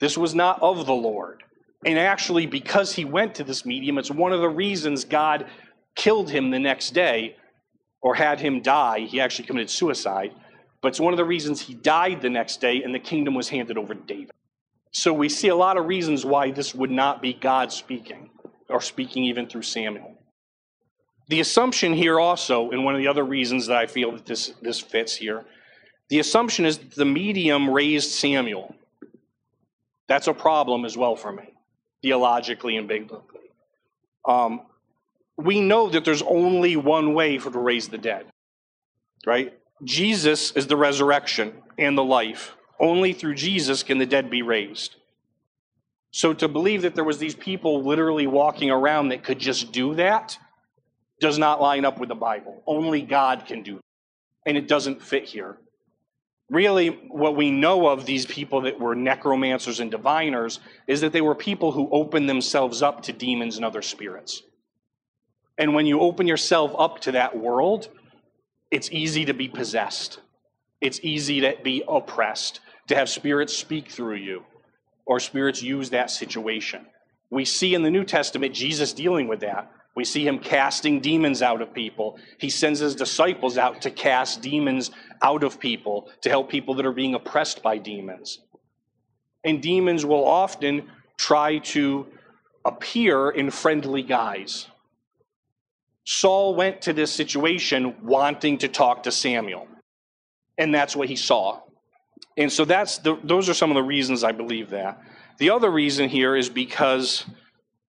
[0.00, 1.44] This was not of the Lord.
[1.84, 5.46] And actually, because he went to this medium, it's one of the reasons God
[5.96, 7.36] killed him the next day
[8.00, 9.00] or had him die.
[9.00, 10.32] He actually committed suicide.
[10.80, 13.48] But it's one of the reasons he died the next day and the kingdom was
[13.48, 14.32] handed over to David.
[14.92, 18.30] So we see a lot of reasons why this would not be God speaking
[18.68, 20.18] or speaking even through Samuel.
[21.28, 24.52] The assumption here also, and one of the other reasons that I feel that this,
[24.60, 25.44] this fits here,
[26.10, 28.74] the assumption is the medium raised Samuel.
[30.08, 31.54] That's a problem as well for me,
[32.02, 33.40] theologically and biblically.
[34.26, 34.62] Um,
[35.36, 38.26] we know that there's only one way for to raise the dead,
[39.26, 39.58] right?
[39.82, 42.54] Jesus is the resurrection and the life.
[42.78, 44.96] Only through Jesus can the dead be raised.
[46.10, 49.94] So to believe that there was these people literally walking around that could just do
[49.94, 50.38] that
[51.20, 52.62] does not line up with the Bible.
[52.66, 53.82] Only God can do that.
[54.44, 55.56] And it doesn't fit here.
[56.52, 61.22] Really, what we know of these people that were necromancers and diviners is that they
[61.22, 64.42] were people who opened themselves up to demons and other spirits.
[65.56, 67.88] And when you open yourself up to that world,
[68.70, 70.20] it's easy to be possessed.
[70.82, 74.44] It's easy to be oppressed, to have spirits speak through you,
[75.06, 76.84] or spirits use that situation.
[77.30, 79.72] We see in the New Testament Jesus dealing with that.
[79.94, 82.18] We see him casting demons out of people.
[82.38, 84.90] He sends his disciples out to cast demons
[85.22, 88.40] out of people, to help people that are being oppressed by demons.
[89.44, 92.06] And demons will often try to
[92.64, 94.66] appear in friendly guise.
[96.04, 99.68] Saul went to this situation wanting to talk to Samuel,
[100.58, 101.60] and that's what he saw.
[102.36, 105.00] And so that's the, those are some of the reasons I believe that.
[105.38, 107.24] The other reason here is because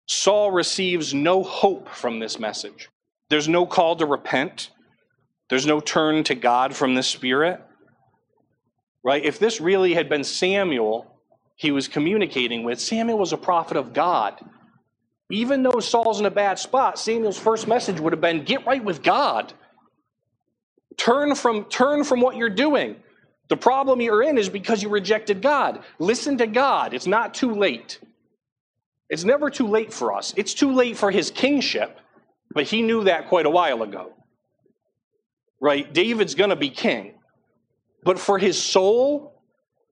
[0.07, 2.89] Saul receives no hope from this message.
[3.29, 4.69] There's no call to repent.
[5.51, 7.61] There's no turn to God from the Spirit.
[9.03, 9.25] Right?
[9.25, 11.13] If this really had been Samuel
[11.57, 14.39] he was communicating with, Samuel was a prophet of God.
[15.29, 18.83] Even though Saul's in a bad spot, Samuel's first message would have been get right
[18.83, 19.51] with God.
[20.95, 22.95] Turn from, turn from what you're doing.
[23.49, 25.83] The problem you're in is because you rejected God.
[25.99, 26.93] Listen to God.
[26.93, 27.99] It's not too late.
[29.09, 30.33] It's never too late for us.
[30.37, 31.99] It's too late for his kingship,
[32.53, 34.13] but he knew that quite a while ago.
[35.61, 35.93] Right?
[35.93, 37.13] David's going to be king.
[38.03, 39.41] But for his soul,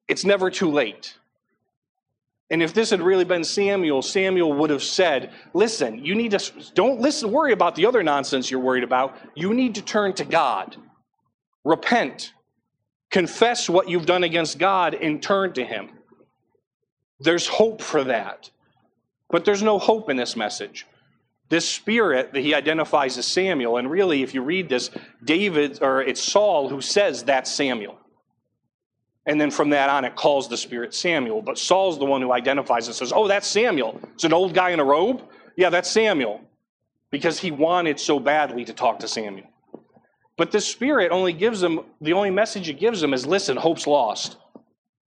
[0.08, 1.16] it's never too late.
[2.50, 6.52] And if this had really been Samuel, Samuel would have said, Listen, you need to,
[6.74, 9.16] don't listen, worry about the other nonsense you're worried about.
[9.36, 10.76] You need to turn to God.
[11.64, 12.34] Repent.
[13.12, 15.90] Confess what you've done against God and turn to Him.
[17.20, 18.50] There's hope for that.
[19.30, 20.88] But there's no hope in this message.
[21.50, 24.92] This spirit that he identifies as Samuel, and really, if you read this,
[25.24, 27.98] David, or it's Saul who says that's Samuel.
[29.26, 31.42] And then from that on, it calls the spirit Samuel.
[31.42, 34.00] But Saul's the one who identifies and says, Oh, that's Samuel.
[34.14, 35.24] It's an old guy in a robe?
[35.56, 36.42] Yeah, that's Samuel.
[37.12, 39.48] Because he wanted so badly to talk to Samuel.
[40.38, 43.86] But the spirit only gives him, the only message it gives him is listen, hope's
[43.86, 44.38] lost.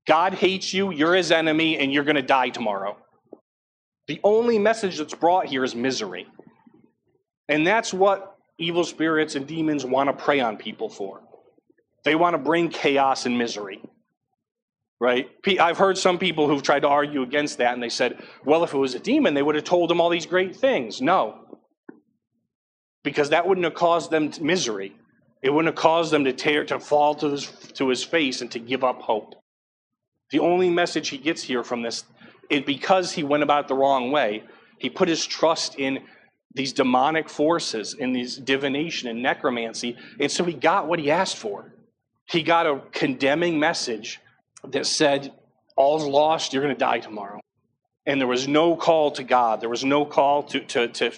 [0.06, 2.98] God hates you, you're his enemy, and you're going to die tomorrow.
[4.08, 6.26] The only message that's brought here is misery.
[7.48, 11.20] And that's what evil spirits and demons want to prey on people for.
[12.04, 13.80] They want to bring chaos and misery
[15.02, 15.28] right?
[15.58, 18.72] I've heard some people who've tried to argue against that, and they said, well, if
[18.72, 21.02] it was a demon, they would have told him all these great things.
[21.02, 21.58] No,
[23.02, 24.94] because that wouldn't have caused them misery.
[25.42, 28.50] It wouldn't have caused them to tear, to fall to his, to his face and
[28.52, 29.34] to give up hope.
[30.30, 32.04] The only message he gets here from this
[32.52, 34.44] is because he went about it the wrong way.
[34.78, 36.00] He put his trust in
[36.54, 41.36] these demonic forces, in these divination and necromancy, and so he got what he asked
[41.36, 41.72] for.
[42.26, 44.20] He got a condemning message
[44.68, 45.32] that said,
[45.76, 47.40] All's lost, you're going to die tomorrow.
[48.04, 49.60] And there was no call to God.
[49.60, 51.12] There was no call to, to, to,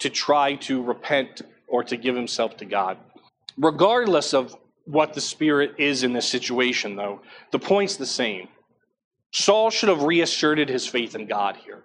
[0.00, 2.98] to try to repent or to give himself to God.
[3.56, 7.20] Regardless of what the Spirit is in this situation, though,
[7.52, 8.48] the point's the same.
[9.32, 11.84] Saul should have reasserted his faith in God here.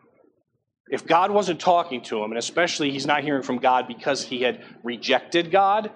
[0.90, 4.42] If God wasn't talking to him, and especially he's not hearing from God because he
[4.42, 5.92] had rejected God,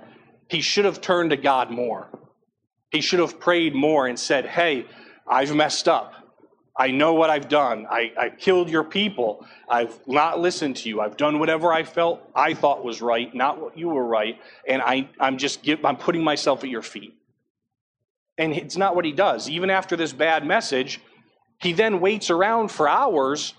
[0.47, 2.07] he should have turned to God more.
[2.91, 4.87] He should have prayed more and said, Hey,
[5.27, 6.13] I've messed up.
[6.75, 7.85] I know what I've done.
[7.89, 9.45] I, I killed your people.
[9.69, 11.01] I've not listened to you.
[11.01, 14.39] I've done whatever I felt I thought was right, not what you were right.
[14.65, 17.13] And I, I'm just give, I'm putting myself at your feet.
[18.37, 19.49] And it's not what he does.
[19.49, 21.01] Even after this bad message,
[21.59, 23.53] he then waits around for hours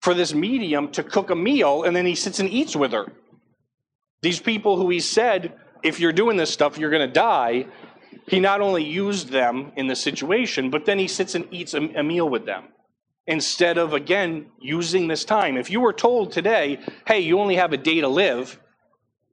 [0.00, 3.12] for this medium to cook a meal, and then he sits and eats with her.
[4.22, 7.66] These people who he said, if you're doing this stuff, you're going to die,
[8.26, 11.80] he not only used them in the situation, but then he sits and eats a,
[12.02, 12.64] meal with them
[13.26, 15.56] instead of, again, using this time.
[15.56, 18.58] If you were told today, hey, you only have a day to live,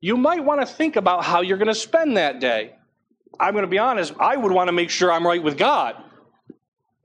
[0.02, 2.76] you might want to think about how you're going to spend that day.
[3.40, 5.96] I'm going to be honest, I would want to make sure I'm right with God.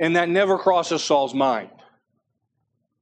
[0.00, 1.70] And that never crosses Saul's mind.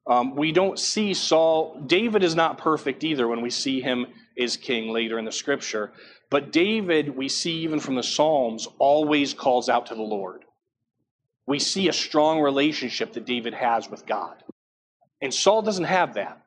[0.07, 4.07] Um, we don't see Saul, David is not perfect either when we see him
[4.39, 5.93] as king later in the scripture.
[6.29, 10.45] But David, we see even from the Psalms, always calls out to the Lord.
[11.47, 14.43] We see a strong relationship that David has with God.
[15.21, 16.41] And Saul doesn't have that.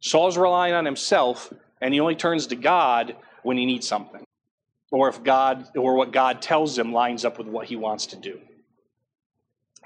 [0.00, 4.24] Saul's relying on himself, and he only turns to God when he needs something.
[4.90, 8.16] Or if God, or what God tells him lines up with what he wants to
[8.16, 8.40] do.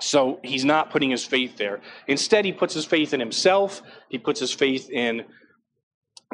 [0.01, 1.80] So he's not putting his faith there.
[2.07, 3.82] Instead, he puts his faith in himself.
[4.09, 5.24] He puts his faith in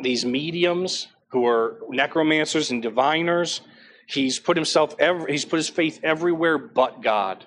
[0.02, 3.60] these mediums who are necromancers and diviners.
[4.06, 7.44] He's put himself every, he's put his faith everywhere but God.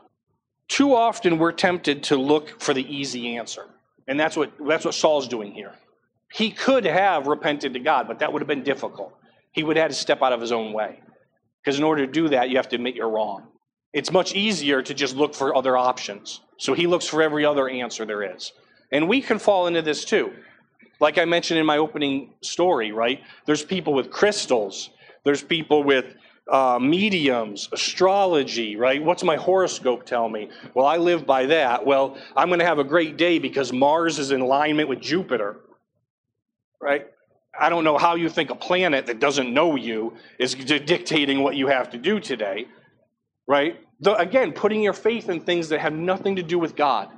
[0.67, 3.65] Too often we're tempted to look for the easy answer.
[4.07, 5.73] And that's what that's what Saul's doing here.
[6.31, 9.15] He could have repented to God, but that would have been difficult.
[9.51, 10.99] He would have had to step out of his own way.
[11.63, 13.47] Because in order to do that, you have to admit you're wrong.
[13.93, 16.41] It's much easier to just look for other options.
[16.57, 18.51] So he looks for every other answer there is.
[18.91, 20.31] And we can fall into this too.
[20.99, 23.21] Like I mentioned in my opening story, right?
[23.45, 24.89] There's people with crystals,
[25.23, 26.05] there's people with
[26.51, 29.01] uh, mediums, astrology, right?
[29.03, 30.49] What's my horoscope tell me?
[30.73, 31.85] Well, I live by that.
[31.85, 35.57] Well, I'm going to have a great day because Mars is in alignment with Jupiter,
[36.81, 37.07] right?
[37.57, 41.55] I don't know how you think a planet that doesn't know you is dictating what
[41.55, 42.67] you have to do today,
[43.49, 43.79] right?
[43.99, 47.09] The, again, putting your faith in things that have nothing to do with God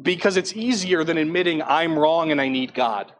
[0.00, 3.12] because it's easier than admitting I'm wrong and I need God.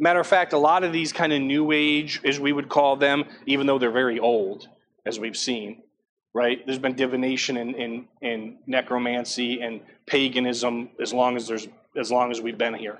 [0.00, 2.96] Matter of fact, a lot of these kind of new age, as we would call
[2.96, 4.66] them, even though they're very old,
[5.06, 5.84] as we've seen,
[6.34, 6.66] right?
[6.66, 12.32] There's been divination and, and, and necromancy and paganism as long as there's as long
[12.32, 12.98] as we've been here.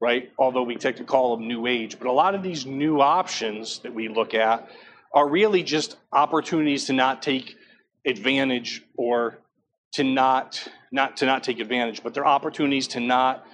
[0.00, 0.32] Right?
[0.38, 1.98] Although we take to call them new age.
[1.98, 4.70] But a lot of these new options that we look at
[5.14, 7.56] are really just opportunities to not take
[8.06, 9.38] advantage or
[9.92, 13.46] to not not to not take advantage, but they're opportunities to not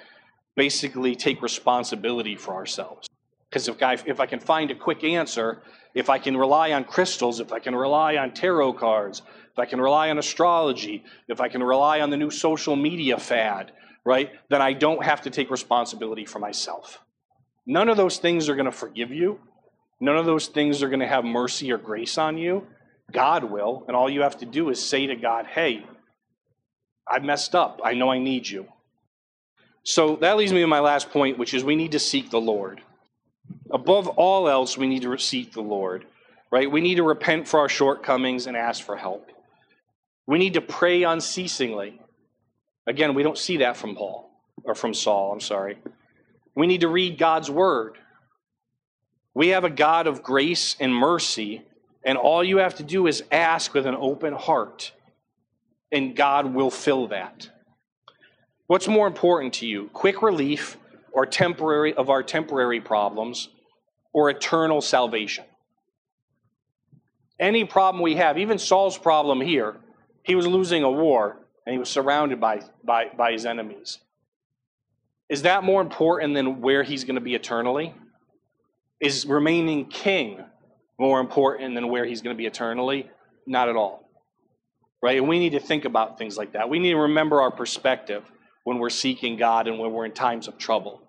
[0.56, 3.08] basically take responsibility for ourselves.
[3.48, 5.62] Because if I, if I can find a quick answer,
[5.94, 9.64] if I can rely on crystals, if I can rely on tarot cards, if I
[9.64, 13.72] can rely on astrology, if I can rely on the new social media fad,
[14.04, 16.98] right, then I don't have to take responsibility for myself.
[17.64, 19.38] None of those things are going to forgive you.
[20.00, 22.66] None of those things are going to have mercy or grace on you.
[23.10, 23.84] God will.
[23.88, 25.84] And all you have to do is say to God, hey,
[27.06, 27.80] I messed up.
[27.82, 28.66] I know I need you.
[29.82, 32.40] So that leads me to my last point, which is we need to seek the
[32.40, 32.82] Lord.
[33.70, 36.04] Above all else, we need to seek the Lord,
[36.50, 36.70] right?
[36.70, 39.30] We need to repent for our shortcomings and ask for help.
[40.26, 42.00] We need to pray unceasingly.
[42.86, 44.30] Again, we don't see that from Paul,
[44.64, 45.78] or from Saul, I'm sorry.
[46.54, 47.96] We need to read God's word.
[49.38, 51.62] We have a God of grace and mercy,
[52.04, 54.90] and all you have to do is ask with an open heart,
[55.92, 57.48] and God will fill that.
[58.66, 60.76] What's more important to you, quick relief
[61.12, 63.48] or temporary of our temporary problems
[64.12, 65.44] or eternal salvation?
[67.38, 69.76] Any problem we have, even Saul's problem here,
[70.24, 74.00] he was losing a war and he was surrounded by, by, by his enemies.
[75.28, 77.94] Is that more important than where he's going to be eternally?
[79.00, 80.44] Is remaining king
[80.98, 83.08] more important than where he's going to be eternally?
[83.46, 84.08] Not at all.
[85.02, 85.18] Right?
[85.18, 86.68] And we need to think about things like that.
[86.68, 88.24] We need to remember our perspective
[88.64, 91.00] when we're seeking God and when we're in times of trouble,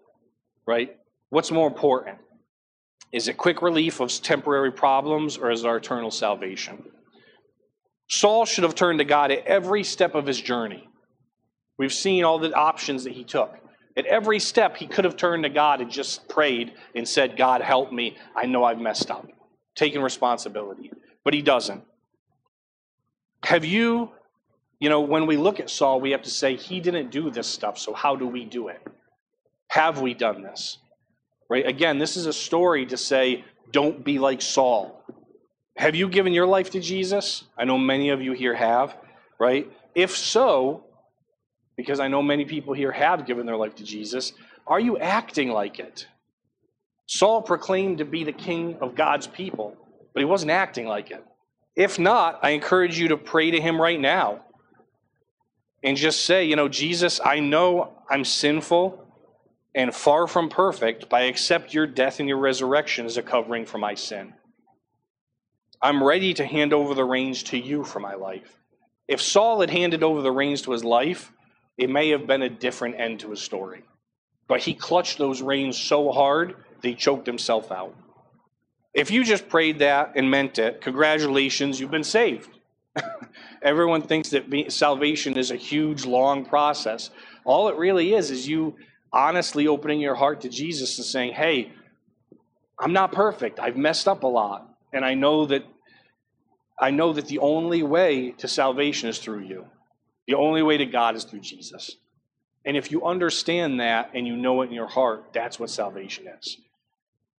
[0.66, 0.96] right?
[1.30, 2.18] What's more important?
[3.12, 6.84] Is it quick relief of temporary problems or is it our eternal salvation?
[8.08, 10.88] Saul should have turned to God at every step of his journey.
[11.78, 13.58] We've seen all the options that he took.
[14.00, 17.62] At every step, he could have turned to God and just prayed and said, God,
[17.62, 18.18] help me.
[18.36, 19.28] I know I've messed up.
[19.76, 20.91] Taking responsibility.
[21.24, 21.84] But he doesn't.
[23.43, 24.12] Have you
[24.80, 27.47] you know, when we look at Saul, we have to say, he didn't do this
[27.47, 28.82] stuff, so how do we do it?
[29.68, 30.78] Have we done this?
[31.50, 31.68] Right?
[31.68, 35.04] Again, this is a story to say, don't be like Saul.
[35.76, 37.43] Have you given your life to Jesus?
[37.58, 38.95] I know many of you here have,
[39.38, 39.70] right?
[39.95, 40.86] If so,
[41.80, 44.34] because I know many people here have given their life to Jesus,
[44.68, 46.08] are you acting like it?
[47.06, 49.78] Saul proclaimed to be the king of God's people,
[50.14, 51.24] but he wasn't acting like it.
[51.78, 54.42] If not, I encourage you to pray to him right now
[55.82, 59.02] and just say, you know, Jesus, I know I'm sinful
[59.74, 63.66] and far from perfect, but I accept your death and your resurrection as a covering
[63.66, 64.34] for my sin.
[65.82, 68.60] I'm ready to hand over the reins to you for my life.
[69.08, 71.32] If Saul had handed over the reins to his life,
[71.80, 73.84] it may have been a different end to his story.
[74.48, 77.96] But he clutched those reins so hard that he choked himself out.
[78.94, 82.50] If you just prayed that and meant it, congratulations, you've been saved.
[83.62, 87.12] Everyone thinks that salvation is a huge, long process.
[87.46, 88.76] All it really is is you
[89.14, 91.72] honestly opening your heart to Jesus and saying, Hey,
[92.78, 93.60] I'm not perfect.
[93.60, 94.68] I've messed up a lot.
[94.92, 95.64] And I know that
[96.82, 99.66] I know that the only way to salvation is through you.
[100.30, 101.96] The only way to God is through Jesus.
[102.64, 106.28] And if you understand that and you know it in your heart, that's what salvation
[106.28, 106.58] is.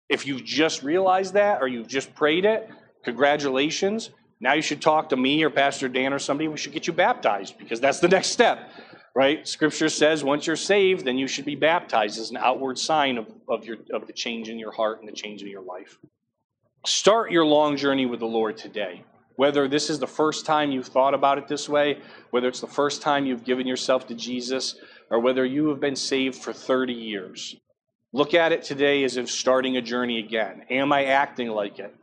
[0.09, 2.69] If you've just realized that or you've just prayed it,
[3.05, 4.11] congratulations.
[4.41, 6.49] Now you should talk to me or Pastor Dan or somebody.
[6.49, 8.73] We should get you baptized because that's the next step,
[9.15, 9.47] right?
[9.47, 13.29] Scripture says once you're saved, then you should be baptized as an outward sign of,
[13.49, 15.97] of, your, of the change in your heart and the change in your life.
[16.85, 19.05] Start your long journey with the Lord today.
[19.41, 21.97] Whether this is the first time you've thought about it this way,
[22.29, 24.75] whether it's the first time you've given yourself to Jesus,
[25.09, 27.57] or whether you have been saved for 30 years,
[28.13, 30.67] look at it today as if starting a journey again.
[30.69, 31.97] Am I acting like it?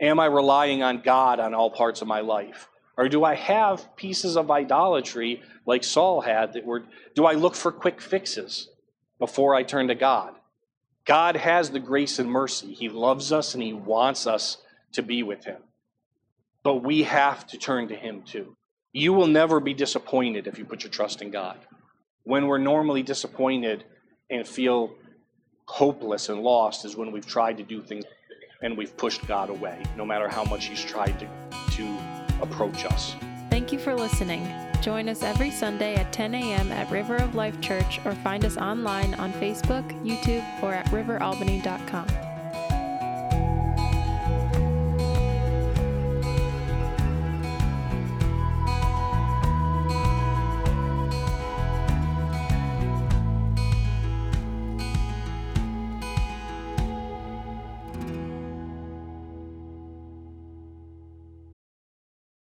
[0.00, 2.68] Am I relying on God on all parts of my life?
[2.96, 6.82] Or do I have pieces of idolatry like Saul had that were,
[7.14, 8.70] do I look for quick fixes
[9.20, 10.34] before I turn to God?
[11.04, 12.74] God has the grace and mercy.
[12.74, 14.58] He loves us and He wants us
[14.94, 15.58] to be with Him.
[16.64, 18.56] But we have to turn to Him too.
[18.92, 21.58] You will never be disappointed if you put your trust in God.
[22.24, 23.84] When we're normally disappointed
[24.30, 24.94] and feel
[25.66, 28.04] hopeless and lost is when we've tried to do things
[28.62, 31.28] and we've pushed God away, no matter how much He's tried to,
[31.76, 31.98] to
[32.40, 33.14] approach us.
[33.50, 34.48] Thank you for listening.
[34.80, 36.72] Join us every Sunday at 10 a.m.
[36.72, 42.33] at River of Life Church or find us online on Facebook, YouTube, or at riveralbany.com.